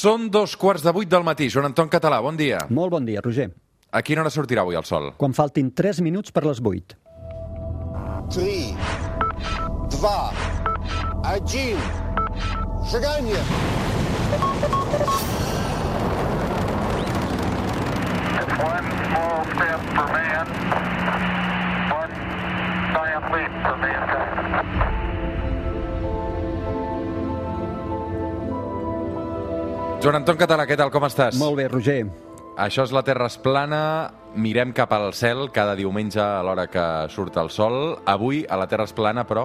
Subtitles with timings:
[0.00, 1.50] Són dos quarts de vuit del matí.
[1.52, 2.62] Joan Anton Català, bon dia.
[2.72, 3.50] Molt bon dia, Roger.
[3.92, 5.10] A quina hora sortirà avui el sol?
[5.20, 6.96] Quan faltin 3 minuts per les 8.
[8.32, 8.72] 3,
[9.98, 10.08] 2,
[11.36, 11.84] 1,
[12.94, 13.42] seganya!
[18.70, 20.46] One small step for man,
[21.92, 22.14] one
[22.96, 24.79] giant leap for mankind.
[30.00, 31.36] Joan Anton Català, què tal, com estàs?
[31.36, 32.06] Molt bé, Roger.
[32.64, 33.80] Això és la Terra es plana,
[34.32, 37.98] mirem cap al cel cada diumenge a l'hora que surt el sol.
[38.08, 39.44] Avui, a la Terra es plana, però,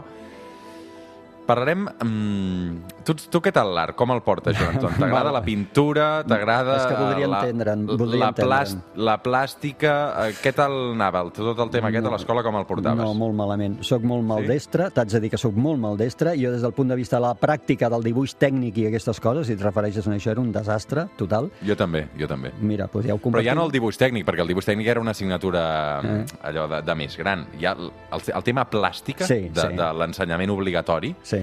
[1.46, 1.86] parlarem...
[2.04, 3.96] Mm, tu, tu què tal l'art?
[3.98, 4.96] Com el portes, Joan Anton?
[5.00, 6.08] T'agrada la pintura?
[6.28, 6.76] T'agrada...
[6.80, 8.82] És que voldria la, entendre'n, voldria la, entendre'n.
[9.08, 9.94] la plàstica?
[10.26, 11.24] Eh, què tal anava?
[11.36, 13.00] Tot el tema aquest a l'escola, com el portaves?
[13.02, 13.78] No, molt malament.
[13.86, 16.36] Soc molt maldestre, t'haig de dir que sóc molt maldestre.
[16.40, 19.48] Jo, des del punt de vista de la pràctica del dibuix tècnic i aquestes coses,
[19.50, 21.52] si et refereixes a això, era un desastre total.
[21.66, 22.52] Jo també, jo també.
[22.62, 23.50] Mira, doncs ja ho Però compartim.
[23.52, 25.66] ja no el dibuix tècnic, perquè el dibuix tècnic era una assignatura
[26.06, 26.10] Eh.
[26.22, 26.38] eh.
[26.50, 27.46] allò de, de més gran.
[27.62, 29.76] Ja el, el, el tema plàstica Sí, de, sí.
[29.78, 31.35] de l'ensenyament obligatori, Sí.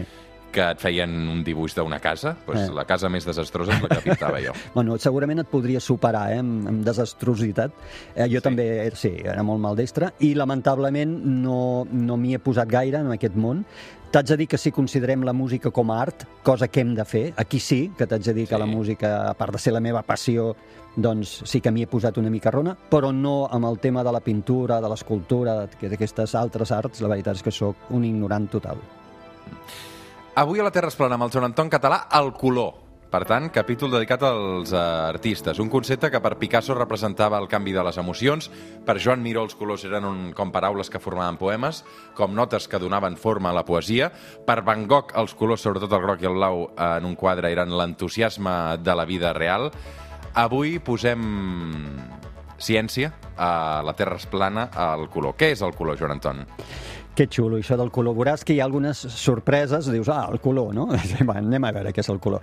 [0.52, 2.74] Que et feien un dibuix d'una casa, doncs Eh.
[2.76, 4.52] la casa més desastrosa és la que pintava jo.
[4.74, 7.72] Bueno, segurament et podria superar eh, amb, amb desastrositat.
[8.14, 8.42] Eh, jo Sí.
[8.44, 13.10] també, eh, sí, era molt maldestre i lamentablement no, no m'hi he posat gaire en
[13.12, 13.64] aquest món.
[14.12, 17.04] T'haig de dir que si considerem la música com a art, cosa que hem de
[17.06, 18.60] fer, aquí sí, que t'haig de dir que Sí.
[18.60, 20.54] la música, a part de ser la meva passió,
[20.94, 24.12] doncs sí que m'hi he posat una mica rona, però no amb el tema de
[24.12, 28.50] la pintura, de l'escultura, que d'aquestes altres arts, la veritat és que sóc un ignorant
[28.50, 28.76] total.
[30.34, 32.82] Avui a la Terra es plana amb el Joan Anton Català, el color.
[33.12, 35.58] Per tant, capítol dedicat als eh, artistes.
[35.60, 38.48] Un concepte que per Picasso representava el canvi de les emocions,
[38.86, 41.82] per Joan Miró els colors eren un, com paraules que formaven poemes,
[42.16, 44.08] com notes que donaven forma a la poesia,
[44.46, 47.76] per Van Gogh els colors, sobretot el groc i el blau, en un quadre eren
[47.76, 49.68] l'entusiasme de la vida real.
[50.32, 51.28] Avui posem
[52.56, 55.36] ciència a la Terra es plana al color.
[55.36, 56.46] Què és el color, Joan Anton?
[57.12, 58.14] Que xulo, això del color.
[58.16, 60.86] Veuràs que hi ha algunes sorpreses, dius, ah, el color, no?
[61.28, 62.40] Va, anem a veure què és el color.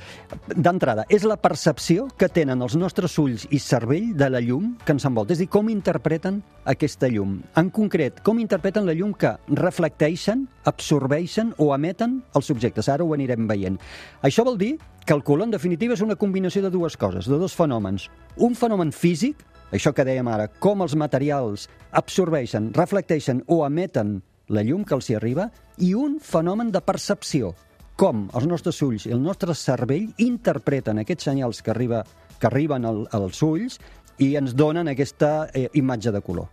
[0.54, 4.94] D'entrada, és la percepció que tenen els nostres ulls i cervell de la llum que
[4.94, 7.40] ens envolta, és a dir, com interpreten aquesta llum.
[7.58, 12.94] En concret, com interpreten la llum que reflecteixen, absorbeixen o emeten els subjectes.
[12.94, 13.82] Ara ho anirem veient.
[14.22, 17.42] Això vol dir que el color, en definitiva, és una combinació de dues coses, de
[17.42, 18.06] dos fenòmens.
[18.38, 19.42] Un fenomen físic,
[19.74, 25.10] això que dèiem ara, com els materials absorbeixen, reflecteixen o emeten la llum que els
[25.10, 27.54] hi arriba, i un fenomen de percepció,
[28.00, 32.04] com els nostres ulls i el nostre cervell interpreten aquests senyals que, arriba,
[32.40, 33.80] que arriben al, als ulls
[34.24, 36.48] i ens donen aquesta eh, imatge de color.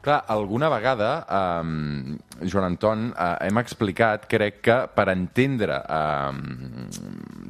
[0.00, 6.32] Clar, alguna vegada, eh, Joan Anton, eh, hem explicat, crec que per entendre eh,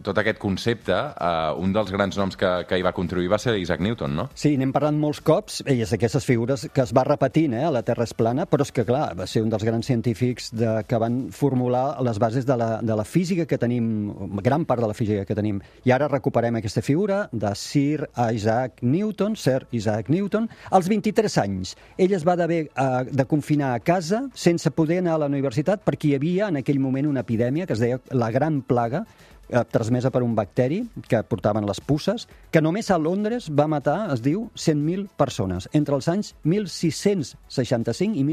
[0.05, 3.56] tot aquest concepte, eh, un dels grans noms que, que hi va contribuir va ser
[3.61, 4.28] Isaac Newton, no?
[4.34, 7.84] Sí, n'hem parlat molts cops, i és d'aquestes figures que es va repetint, eh, la
[7.87, 11.00] Terra és plana, però és que, clar, va ser un dels grans científics de, que
[11.00, 14.10] van formular les bases de la, de la física que tenim,
[14.44, 15.60] gran part de la física que tenim.
[15.84, 21.75] I ara recuperem aquesta figura de Sir Isaac Newton, Sir Isaac Newton, als 23 anys.
[21.99, 25.84] Ell es va d'haver eh, de confinar a casa sense poder anar a la universitat
[25.87, 29.05] perquè hi havia en aquell moment una epidèmia que es deia la Gran Plaga,
[29.50, 34.12] eh, transmesa per un bacteri que portaven les puces, que només a Londres va matar,
[34.15, 38.25] es diu, 100.000 persones, entre els anys 1665 i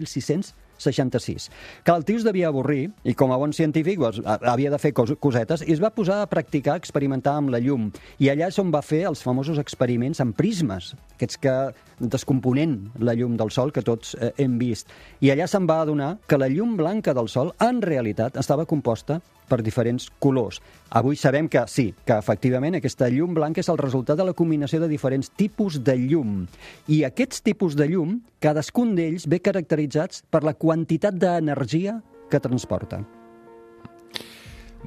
[0.78, 1.50] 1666.
[1.84, 4.80] Que el tio es devia avorrir, i com a bon científic doncs, ha- havia de
[4.80, 7.92] fer cos cosetes, i es va posar a practicar, a experimentar amb la llum.
[8.20, 11.56] I allà és on va fer els famosos experiments amb prismes, aquests que
[12.00, 14.88] descomponent la llum del sol que tots eh, hem vist.
[15.22, 19.20] I allà se'n va adonar que la llum blanca del sol en realitat estava composta
[19.48, 20.60] per diferents colors.
[20.92, 24.82] Avui sabem que sí, que efectivament aquesta llum blanca és el resultat de la combinació
[24.84, 26.42] de diferents tipus de llum.
[26.92, 33.00] I aquests tipus de llum, cadascun d'ells ve caracteritzats per la quantitat d'energia que transporta.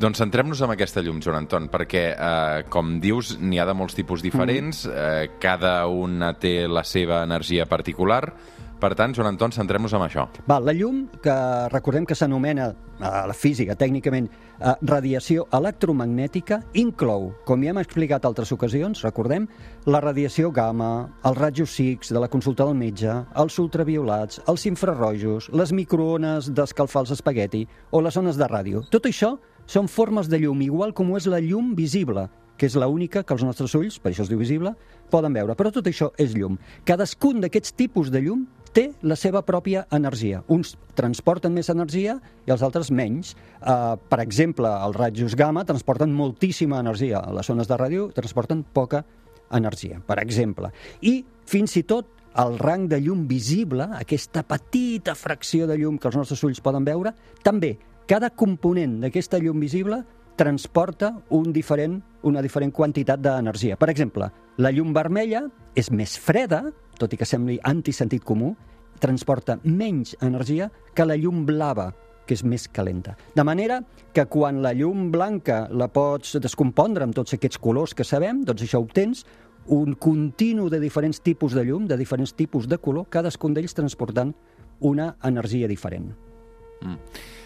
[0.01, 3.97] Doncs centrem-nos en aquesta llum, Joan Anton, perquè, eh, com dius, n'hi ha de molts
[3.97, 8.23] tipus diferents, eh, cada una té la seva energia particular.
[8.81, 10.23] Per tant, Joan Anton, centrem-nos en això.
[10.49, 11.35] Va, la llum, que
[11.69, 18.25] recordem que s'anomena a la física, tècnicament, eh, radiació electromagnètica, inclou, com ja hem explicat
[18.25, 19.47] altres ocasions, recordem,
[19.85, 25.51] la radiació gamma, els rajos X de la consulta del metge, els ultraviolats, els infrarrojos,
[25.53, 28.85] les microones d'escalfar els espagueti o les ones de ràdio.
[28.89, 29.37] Tot això
[29.67, 32.31] són formes de llum, igual com ho és la llum visible,
[32.61, 34.75] que és l'única que els nostres ulls, per això es diu visible,
[35.09, 35.55] poden veure.
[35.57, 36.59] Però tot això és llum.
[36.85, 38.43] Cadascun d'aquests tipus de llum
[38.77, 40.43] té la seva pròpia energia.
[40.49, 43.35] Uns transporten més energia i els altres menys.
[43.61, 47.23] Uh, per exemple, els rajos gamma transporten moltíssima energia.
[47.35, 49.05] Les zones de ràdio transporten poca
[49.53, 50.71] energia, per exemple.
[51.03, 51.21] I
[51.51, 56.19] fins i tot el rang de llum visible, aquesta petita fracció de llum que els
[56.21, 57.13] nostres ulls poden veure,
[57.43, 57.75] també
[58.11, 60.01] cada component d'aquesta llum visible
[60.39, 63.77] transporta un diferent, una diferent quantitat d'energia.
[63.77, 65.47] Per exemple, la llum vermella
[65.79, 66.67] és més freda,
[67.01, 68.51] tot i que sembli antisentit comú,
[69.01, 71.87] transporta menys energia que la llum blava,
[72.29, 73.15] que és més calenta.
[73.33, 73.81] De manera
[74.13, 78.67] que quan la llum blanca la pots descompondre amb tots aquests colors que sabem, doncs
[78.67, 79.25] això obtens
[79.73, 84.35] un continu de diferents tipus de llum, de diferents tipus de color, cadascun d'ells transportant
[84.81, 86.13] una energia diferent.
[86.85, 87.01] Mm.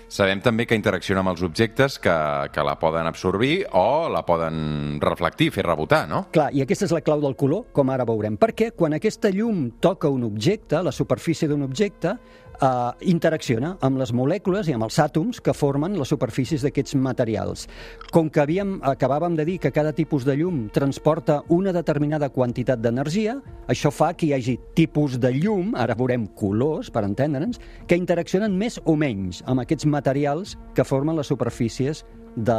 [0.09, 2.15] Sabem també que interacciona amb els objectes que,
[2.55, 6.27] que la poden absorbir o la poden reflectir, fer rebotar, no?
[6.35, 8.39] Clar, i aquesta és la clau del color, com ara veurem.
[8.41, 12.15] Perquè quan aquesta llum toca un objecte, la superfície d'un objecte,
[12.61, 17.67] eh, interacciona amb les molècules i amb els àtoms que formen les superfícies d'aquests materials.
[18.13, 22.83] Com que havíem, acabàvem de dir que cada tipus de llum transporta una determinada quantitat
[22.83, 27.99] d'energia, això fa que hi hagi tipus de llum, ara veurem colors, per entendre'ns, que
[27.99, 32.05] interaccionen més o menys amb aquests materials que formen les superfícies
[32.37, 32.57] de,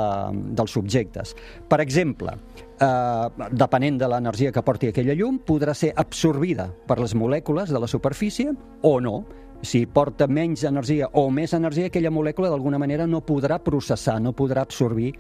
[0.56, 1.36] dels subjectes.
[1.69, 2.36] Per exemple,
[2.80, 7.81] eh, depenent de l'energia que porti aquella llum, podrà ser absorbida per les molècules de
[7.81, 9.18] la superfície o no.
[9.65, 14.35] Si porta menys energia o més energia, aquella molècula d'alguna manera no podrà processar, no
[14.38, 15.15] podrà absorbir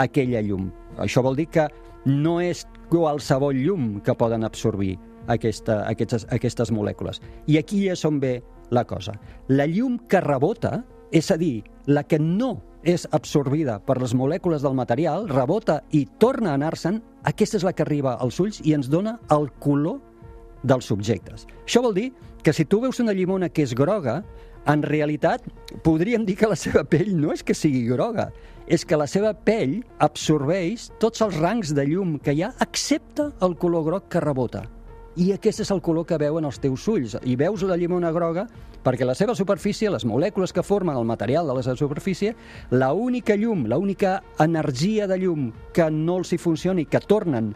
[0.00, 0.70] aquella llum.
[1.04, 1.66] Això vol dir que
[2.06, 4.94] no és qualsevol llum que poden absorbir
[5.28, 7.20] aquesta, aquestes, aquestes molècules.
[7.46, 8.38] I aquí és on ve
[8.72, 9.18] la cosa.
[9.52, 10.80] La llum que rebota,
[11.12, 16.06] és a dir, la que no és absorbida per les molècules del material, rebota i
[16.22, 20.00] torna a anar-se'n, aquesta és la que arriba als ulls i ens dona el color
[20.62, 21.46] dels subjectes.
[21.64, 22.10] Això vol dir
[22.42, 24.20] que si tu veus una llimona que és groga,
[24.68, 25.44] en realitat
[25.84, 28.28] podríem dir que la seva pell no és que sigui groga,
[28.70, 33.30] és que la seva pell absorbeix tots els rangs de llum que hi ha, excepte
[33.42, 34.66] el color groc que rebota.
[35.18, 37.16] I aquest és el color que veuen els teus ulls.
[37.26, 38.46] I veus la llimona groga
[38.84, 42.36] perquè la seva superfície, les molècules que formen el material de la seva superfície,
[42.70, 47.50] la única llum, la única energia de llum que no els hi funcioni, que tornen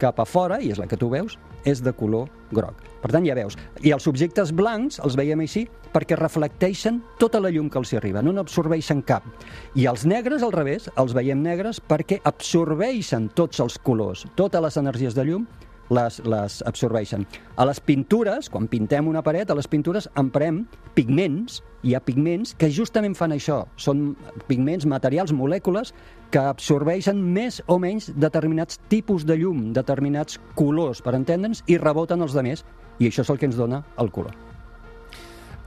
[0.00, 2.78] cap a fora, i és la que tu veus, és de color groc.
[3.02, 3.56] Per tant, ja veus.
[3.86, 8.00] I els objectes blancs els veiem així perquè reflecteixen tota la llum que els hi
[8.00, 9.26] arriba, no n'absorbeixen cap.
[9.74, 14.80] I els negres, al revés, els veiem negres perquè absorbeixen tots els colors, totes les
[14.82, 15.46] energies de llum
[15.90, 17.26] les, les absorbeixen.
[17.56, 20.64] A les pintures, quan pintem una paret, a les pintures emprem
[20.96, 23.62] pigments, hi ha pigments que justament fan això.
[23.76, 24.14] Són
[24.48, 25.92] pigments, materials, molècules
[26.34, 32.24] que absorbeixen més o menys determinats tipus de llum, determinats colors, per entendre'ns, i reboten
[32.26, 32.66] els de més,
[32.98, 34.34] i això és el que ens dona el color.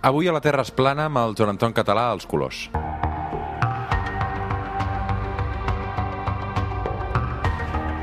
[0.02, 2.70] Avui a la Terra es plana amb el Joan Anton Català als colors.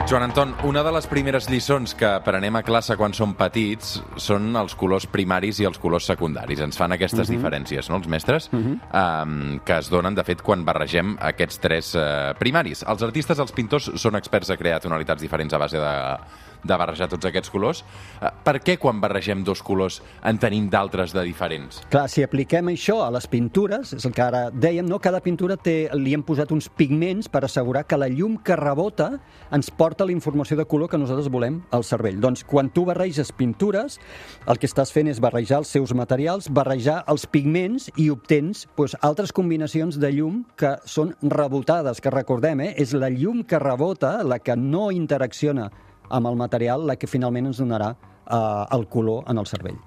[0.07, 4.55] Joan Anton, una de les primeres lliçons que aprenem a classe quan som petits són
[4.55, 6.63] els colors primaris i els colors secundaris.
[6.63, 7.35] Ens fan aquestes uh -huh.
[7.35, 9.25] diferències, no?, els mestres, uh -huh.
[9.25, 12.85] um, que es donen, de fet, quan barregem aquests tres uh, primaris.
[12.87, 16.17] Els artistes, els pintors, són experts a crear tonalitats diferents a base de
[16.67, 17.85] de barrejar tots aquests colors.
[18.21, 21.81] Eh, Per què quan barregem dos colors en tenim d'altres de diferents?
[21.91, 24.99] Clar, si apliquem això a les pintures, és el que ara dèiem, no?
[25.03, 29.13] cada pintura té, li hem posat uns pigments per assegurar que la llum que rebota
[29.55, 32.21] ens porta la informació de color que nosaltres volem al cervell.
[32.21, 33.99] Doncs quan tu barreges pintures,
[34.47, 38.97] el que estàs fent és barrejar els seus materials, barrejar els pigments i obtens doncs,
[39.03, 42.75] altres combinacions de llum que són rebotades, que recordem, eh?
[42.79, 45.71] és la llum que rebota, la que no interacciona
[46.09, 49.79] amb el material, la que finalment ens donarà eh, el color en el cervell.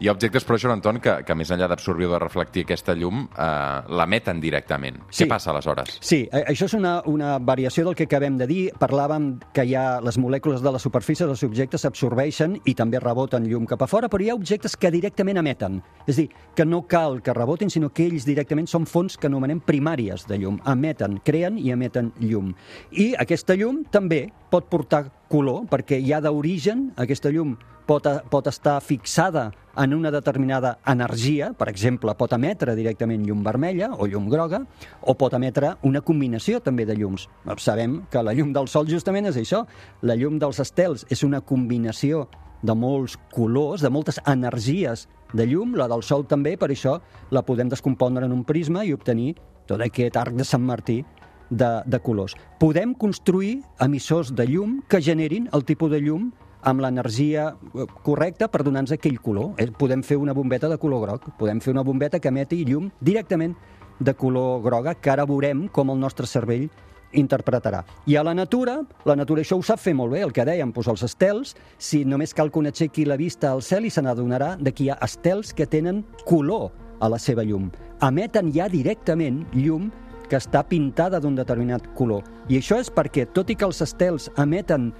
[0.00, 2.94] Hi ha objectes, però, Joan Anton, que, que més enllà d'absorbir o de reflectir aquesta
[2.96, 4.96] llum, eh, l'emeten directament.
[5.10, 5.26] Sí.
[5.26, 5.98] Què passa aleshores?
[6.00, 8.62] Sí, això és una, una variació del que acabem de dir.
[8.80, 13.44] Parlàvem que hi ha les molècules de la superfície dels objectes s'absorbeixen i també reboten
[13.44, 15.82] llum cap a fora, però hi ha objectes que directament emeten.
[16.08, 19.60] És dir, que no cal que rebotin, sinó que ells directament són fonts que anomenem
[19.60, 20.62] primàries de llum.
[20.64, 22.54] Emeten, creen i emeten llum.
[22.96, 27.54] I aquesta llum també pot portar color, perquè ja d'origen aquesta llum
[27.86, 33.92] pot, pot estar fixada en una determinada energia, per exemple, pot emetre directament llum vermella
[33.96, 34.60] o llum groga,
[35.00, 37.28] o pot emetre una combinació també de llums.
[37.58, 39.64] Sabem que la llum del sol justament és això.
[40.02, 42.26] La llum dels estels és una combinació
[42.62, 46.98] de molts colors, de moltes energies de llum, la del sol també, per això
[47.30, 49.36] la podem descompondre en un prisma i obtenir
[49.70, 51.00] tot aquest arc de Sant Martí
[51.50, 52.36] de, de colors.
[52.58, 56.30] Podem construir emissors de llum que generin el tipus de llum
[56.62, 59.54] amb l'energia eh, correcta per donar-nos aquell color.
[59.58, 62.90] Eh, Podem fer una bombeta de color groc, podem fer una bombeta que emeti llum
[63.00, 63.56] directament
[64.00, 66.70] de color groga, que ara veurem com el nostre cervell
[67.12, 67.82] interpretarà.
[68.06, 70.70] I a la natura, la natura això ho sap fer molt bé, el que dèiem,
[70.72, 74.02] doncs els estels, si només cal que un aixequi la vista al cel i se
[74.02, 77.70] n'adonarà que hi ha estels que tenen color a la seva llum.
[78.00, 79.90] Emeten ja directament llum
[80.30, 82.22] que està pintada d'un determinat color.
[82.48, 84.92] I això és perquè, tot i que els estels emeten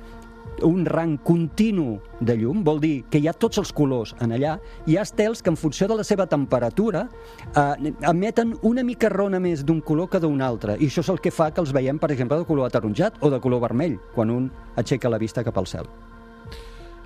[0.67, 4.57] un rang continu de llum, vol dir que hi ha tots els colors en allà,
[4.87, 7.07] hi ha estels que en funció de la seva temperatura
[7.55, 11.23] eh, emeten una mica rona més d'un color que d'un altre, i això és el
[11.23, 14.35] que fa que els veiem, per exemple, de color ataronjat o de color vermell, quan
[14.35, 15.89] un aixeca la vista cap al cel.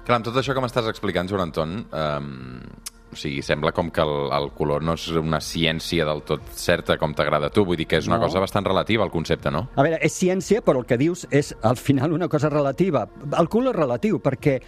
[0.04, 4.02] Clar, amb tot això que m'estàs explicant, Joan Anton, eh, o sigui, sembla com que
[4.04, 7.78] el, el color no és una ciència del tot certa com t'agrada a tu, vull
[7.80, 8.26] dir que és una No.
[8.28, 9.68] cosa bastant relativa al concepte, no?
[9.76, 13.06] A veure, és ciència, però el que dius és, al final, una cosa relativa.
[13.38, 14.58] El color és relatiu, perquè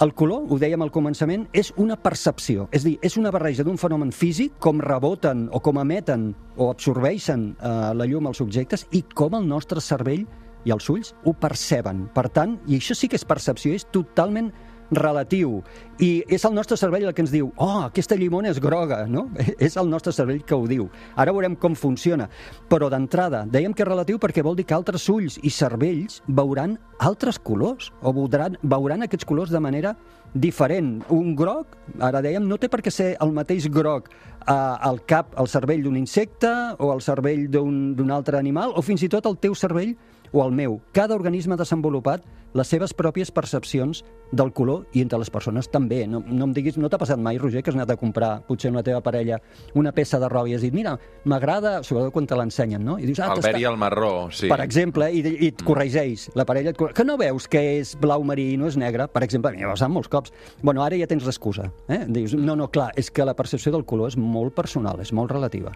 [0.00, 2.68] el color, ho dèiem al començament, és una percepció.
[2.72, 7.50] És dir, és una barreja d'un fenomen físic, com reboten o com emeten o absorbeixen
[7.60, 10.24] eh, la llum als objectes, i com el nostre cervell
[10.64, 12.06] i els ulls ho perceben.
[12.16, 14.48] Per tant, i això sí que és percepció, és totalment
[14.90, 15.60] relatiu.
[16.00, 19.28] I és el nostre cervell el que ens diu oh, aquesta llimona és groga, no?
[19.60, 20.88] És el nostre cervell que ho diu.
[21.16, 22.28] Ara veurem com funciona.
[22.70, 26.78] Però d'entrada, dèiem que és relatiu perquè vol dir que altres ulls i cervells veuran
[27.00, 29.94] altres colors o veuran, veuran aquests colors de manera
[30.34, 31.00] diferent.
[31.10, 35.34] Un groc, ara dèiem, no té per què ser el mateix groc eh, al cap,
[35.36, 39.38] al cervell d'un insecte o al cervell d'un altre animal o fins i tot el
[39.42, 39.96] teu cervell
[40.32, 40.80] o el meu.
[40.92, 42.22] Cada organisme desenvolupat
[42.54, 44.02] les seves pròpies percepcions
[44.32, 46.04] del color i entre les persones també.
[46.06, 48.70] No, no em diguis, no t'ha passat mai, Roger, que has anat a comprar, potser
[48.74, 49.40] la teva parella,
[49.74, 50.96] una peça de roba i has dit, mira,
[51.30, 52.96] m'agrada, sobretot quan te l'ensenyen, no?
[52.98, 54.48] I dius, el t'està- verd i el marró, sí.
[54.50, 57.94] per exemple, i, i et corregeix, la parella et corregeix, que no veus que és
[58.00, 60.34] blau marí i no és negre, per exemple, a mi m'ha passat molts cops.
[60.62, 61.70] Bueno, ara ja tens l'excusa.
[61.88, 62.04] Eh?
[62.08, 65.30] Dius, no, no, clar, és que la percepció del color és molt personal, és molt
[65.34, 65.74] relativa.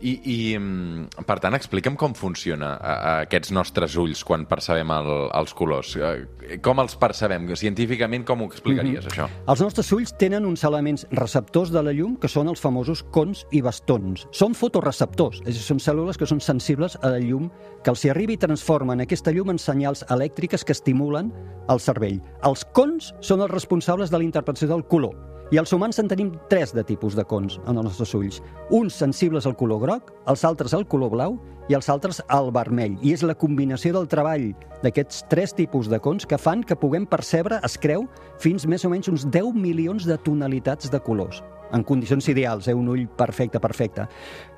[0.00, 4.90] I, i mm, per tant, explica'm com funciona a, a aquests nostres ulls quan percebem
[4.92, 5.94] el, els colors.
[5.96, 7.48] Eh, Com els percebem?
[7.56, 9.26] Científicament, com ho explicaries, això?
[9.48, 13.46] Els nostres ulls tenen uns elements receptors de la llum que són els famosos cons
[13.56, 14.26] i bastons.
[14.36, 17.48] Són fotoreceptors, és a dir, són cèl·lules que són sensibles a la llum
[17.82, 21.32] que els hi arribi i transformen aquesta llum en senyals elèctriques que estimulen
[21.72, 22.20] el cervell.
[22.46, 25.16] Els cons són els responsables de la interpretació del color.
[25.54, 28.40] I els humans en tenim tres de tipus de cons en els nostres ulls.
[28.74, 31.36] Uns sensibles al color groc, els altres al color blau
[31.70, 32.96] i els altres al vermell.
[32.98, 34.48] I és la combinació del treball
[34.82, 38.08] d'aquests tres tipus de cons que fan que puguem percebre, es creu,
[38.42, 42.74] fins més o menys uns 10 milions de tonalitats de colors en condicions ideals, eh?
[42.74, 44.06] un ull perfecte, perfecte.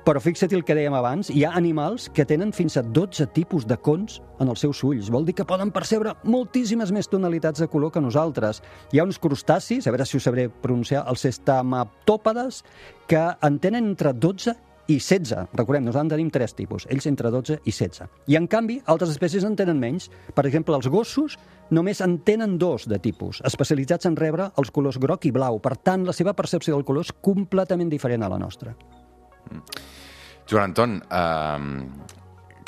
[0.05, 3.67] Però fixa't el que dèiem abans, hi ha animals que tenen fins a 12 tipus
[3.69, 5.11] de cons en els seus ulls.
[5.13, 8.63] Vol dir que poden percebre moltíssimes més tonalitats de color que nosaltres.
[8.93, 12.63] Hi ha uns crustacis, a veure si ho sabré pronunciar, els estamaptòpedes,
[13.09, 14.55] que en tenen entre 12
[14.89, 15.53] i 16.
[15.53, 18.09] Recordem, nosaltres en tenim tres tipus, ells entre 12 i 16.
[18.33, 20.09] I en canvi, altres espècies en tenen menys.
[20.35, 21.37] Per exemple, els gossos
[21.69, 25.61] només en tenen dos de tipus, especialitzats en rebre els colors groc i blau.
[25.61, 28.73] Per tant, la seva percepció del color és completament diferent a la nostra.
[30.49, 32.17] Joan Anton, eh,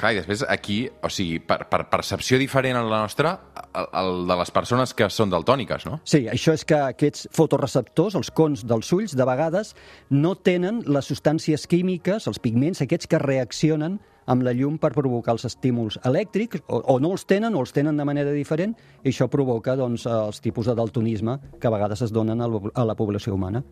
[0.01, 3.35] clar, i després aquí, o sigui, per, per percepció diferent a la nostra,
[3.69, 6.01] el, el de les persones que són daltòniques, no?
[6.03, 9.75] Sí, això és que aquests fotoreceptors, els cons dels ulls, de vegades
[10.11, 13.99] no tenen les substàncies químiques, els pigments, aquests que reaccionen
[14.31, 17.73] amb la llum per provocar els estímuls elèctrics, o, o no els tenen, o els
[17.75, 22.05] tenen de manera diferent, i això provoca doncs, els tipus de daltonisme que a vegades
[22.05, 22.49] es donen a
[22.85, 23.63] la, població humana.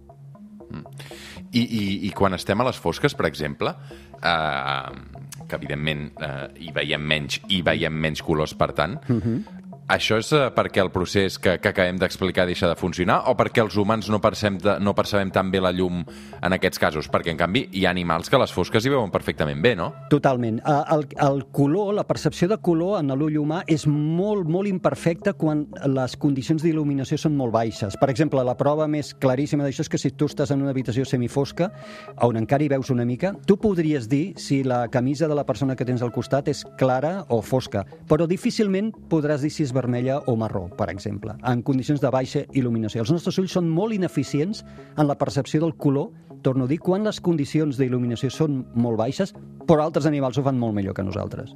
[1.51, 3.73] I, i, I quan estem a les fosques, per exemple,
[4.21, 4.91] eh,
[5.49, 8.99] que evidentment eh, hi veiem menys i veiem menys colors, per tant,
[9.89, 13.63] això és eh, perquè el procés que, que acabem d'explicar deixa de funcionar o perquè
[13.63, 17.09] els humans no percebem, no percebem tan bé la llum en aquests casos?
[17.09, 19.91] Perquè, en canvi, hi ha animals que les fosques hi veuen perfectament bé, no?
[20.13, 20.61] Totalment.
[20.61, 25.33] Eh, El, el color, la percepció de color en l'ull humà és molt, molt imperfecta
[25.33, 27.97] quan les condicions d'il·luminació són molt baixes.
[27.99, 31.05] Per exemple, la prova més claríssima d'això és que si tu estàs en una habitació
[31.05, 31.71] semifosca,
[32.25, 35.75] on encara hi veus una mica, tu podries dir si la camisa de la persona
[35.75, 40.19] que tens al costat és clara o fosca, però difícilment podràs dir si és vermella
[40.27, 43.03] o marró, per exemple, en condicions de baixa il·luminació.
[43.03, 44.63] Els nostres ulls són molt ineficients
[44.95, 46.11] en la percepció del color,
[46.45, 49.33] torno a dir, quan les condicions d'il·luminació són molt baixes,
[49.67, 51.55] però altres animals ho fan molt millor que nosaltres.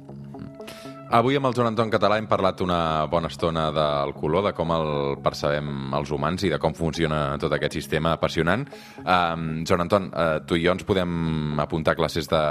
[1.12, 4.70] Avui amb el Joan Anton Català hem parlat una bona estona del color, de com
[4.74, 4.88] el
[5.22, 8.64] percebem els humans i de com funciona tot aquest sistema apassionant.
[9.02, 12.42] Um, Joan Anton, uh, tu i jo ens podem apuntar classes de,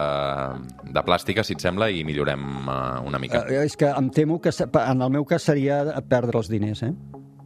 [0.85, 3.41] de plàstica, si et sembla, i millorem uh, una mica.
[3.49, 6.93] Eh, és que em temo que en el meu cas seria perdre els diners, eh?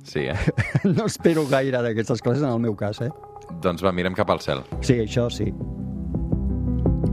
[0.07, 0.37] Sí, eh?
[0.97, 3.11] No espero gaire d'aquestes classes en el meu cas, eh?
[3.63, 4.63] doncs va, mirem cap al cel.
[4.81, 5.51] Sí, això sí.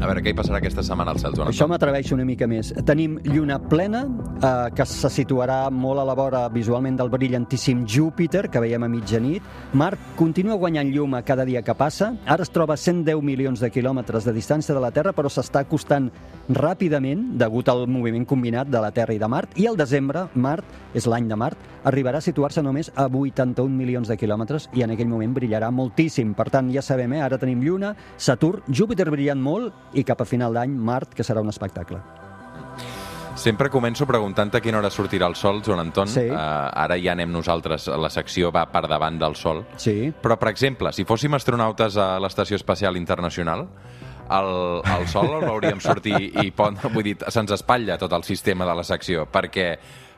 [0.05, 2.75] A veure, què hi passarà aquesta setmana al cel, Això m'atreveixo una mica més.
[2.85, 4.03] Tenim lluna plena,
[4.37, 8.89] eh, que se situarà molt a la vora visualment del brillantíssim Júpiter, que veiem a
[8.93, 9.43] mitjanit.
[9.73, 12.13] Mart continua guanyant llum a cada dia que passa.
[12.27, 15.65] Ara es troba a 110 milions de quilòmetres de distància de la Terra, però s'està
[15.65, 16.11] acostant
[16.51, 19.57] ràpidament, degut al moviment combinat de la Terra i de Mart.
[19.57, 24.09] I al desembre, Mart, és l'any de Mart, arribarà a situar-se només a 81 milions
[24.09, 26.35] de quilòmetres i en aquell moment brillarà moltíssim.
[26.35, 27.23] Per tant, ja sabem, eh?
[27.23, 31.43] ara tenim lluna, Saturn, Júpiter brillant molt i cap a final d'any Mart, que serà
[31.45, 32.01] un espectacle.
[33.35, 36.07] Sempre començo preguntant-te a quina hora sortirà el sol, Joan Anton.
[36.11, 36.23] Sí.
[36.31, 39.65] Uh, ara ja anem nosaltres, la secció va per davant del sol.
[39.77, 40.13] Sí.
[40.23, 43.67] Però, per exemple, si fóssim astronautes a l'Estació Espacial Internacional,
[44.31, 48.65] el, el sol el veuríem sortir i pon, vull dir, se'ns espatlla tot el sistema
[48.69, 49.67] de la secció, perquè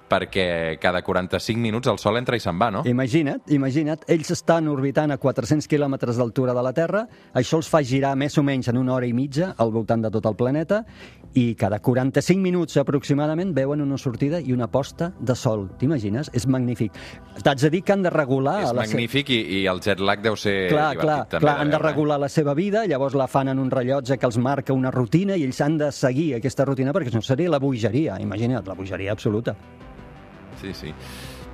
[0.08, 2.82] perquè cada 45 minuts el sol entra i se'n va, no?
[2.86, 7.82] Imagina't, imagina't, ells estan orbitant a 400 quilòmetres d'altura de la Terra, això els fa
[7.82, 10.84] girar més o menys en una hora i mitja al voltant de tot el planeta,
[11.36, 15.66] i cada 45 minuts aproximadament veuen una sortida i una posta de sol.
[15.78, 16.30] T'imagines?
[16.32, 16.94] És magnífic.
[17.42, 18.62] T'haig de dir que han de regular...
[18.64, 21.42] És la se- magnífic i, i el jet lag deu ser Clar, divertit clar, també.
[21.44, 24.38] clar, han de regular la seva vida, llavors la fan en un rellotge que els
[24.38, 27.60] marca una rutina i ells han de seguir aquesta rutina perquè si no seria la
[27.60, 29.56] bogeria, imagina't, la bogeria absoluta.
[30.60, 30.92] Sí, sí.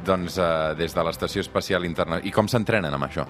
[0.02, 2.26] Doncs uh, des de l'Estació Espacial Internacional...
[2.26, 3.22] I com s'entrenen amb això?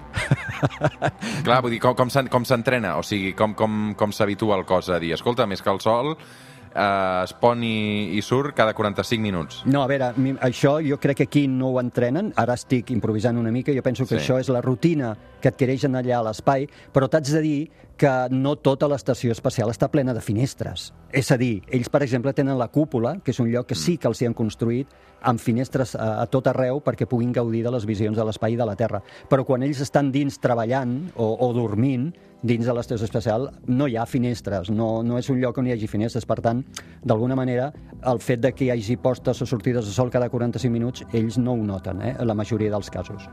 [1.45, 2.95] Clar, vull dir, com, com s'en- com s'entrena?
[2.97, 6.15] O sigui, com, com, com s'habitua el cos a dir, escolta, més que el sol
[6.15, 9.61] eh, es pon i, i surt cada 45 minuts.
[9.69, 13.37] No, a veure, mi- això jo crec que aquí no ho entrenen, ara estic improvisant
[13.37, 14.23] una mica, jo penso que Sí.
[14.23, 17.59] això és la rutina que adquireixen allà a l'espai, però t'haig de dir
[17.97, 20.91] que no tota l'estació espacial està plena de finestres.
[21.13, 23.97] És a dir, ells, per exemple, tenen la cúpula, que és un lloc que sí
[23.97, 24.89] que els hi han construït
[25.23, 28.59] amb finestres a, a tot arreu perquè puguin gaudir de les visions de l'espai i
[28.59, 28.99] de la Terra.
[29.29, 32.09] Però quan ells estan dins treballant o, o dormint,
[32.43, 35.77] dins de l'estació espacial no hi ha finestres, no, no és un lloc on hi
[35.77, 36.27] hagi finestres.
[36.27, 36.63] Per tant,
[37.05, 37.71] d'alguna manera,
[38.09, 41.39] el fet de que hi hagi postes o sortides de sol cada 45 minuts, ells
[41.39, 43.29] no ho noten, eh, en la majoria dels casos.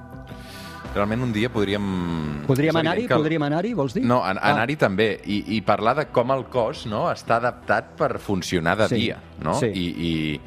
[0.94, 1.85] Realment un dia podríem...
[2.48, 3.05] Podríem anar-hi?
[3.07, 4.03] que Podríem anar-hi, vols dir?
[4.03, 4.50] No, an Ah.
[4.57, 5.20] anar-hi també.
[5.24, 9.20] I, I parlar de com el cos no, està adaptat per funcionar de Sí, dia.
[9.42, 9.55] No?
[9.55, 9.70] sí.
[9.70, 10.40] I, i,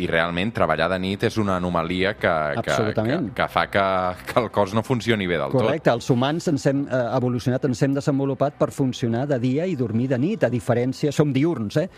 [0.00, 2.30] I realment treballar de nit és una anomalia que,
[2.64, 3.82] que, que, que fa que,
[4.30, 7.82] que el cos no funcioni bé del Correcte, els humans ens hem eh, evolucionat, ens
[7.84, 11.12] hem desenvolupat per funcionar de dia i dormir de nit, a diferència...
[11.12, 11.90] Som diurns, eh?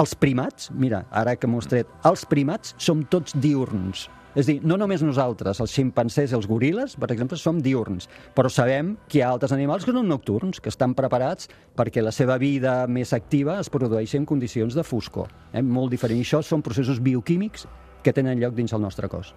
[0.00, 4.08] Els primats, mira, ara que m'ho tret, els primats som tots diurns.
[4.34, 8.48] És dir, no només nosaltres, els ximpancers i els goril·les, per exemple, som diurns, però
[8.48, 12.38] sabem que hi ha altres animals que són nocturns, que estan preparats perquè la seva
[12.40, 15.28] vida més activa es produeixi en condicions de foscor.
[15.52, 15.62] Eh?
[15.62, 16.18] Molt diferent.
[16.18, 17.66] I això són processos bioquímics
[18.02, 19.34] que tenen lloc dins el nostre cos.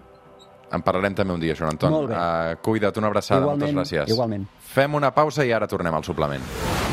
[0.72, 1.92] En parlarem també un dia, Joan Anton.
[1.92, 2.16] Molt bé.
[2.16, 4.10] Uh, cuida't, una abraçada, Igualment, moltes gràcies.
[4.16, 4.48] igualment.
[4.72, 6.85] Fem una pausa i ara tornem al suplement.